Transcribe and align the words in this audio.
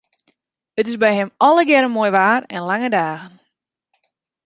It 0.77 0.87
is 0.87 0.97
by 1.03 1.11
him 1.13 1.29
allegearre 1.47 1.89
moai 1.95 2.11
waar 2.19 2.41
en 2.55 2.61
lange 2.69 2.89
dagen. 2.95 3.31